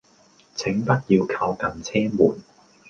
[0.55, 2.39] 請不要靠近車門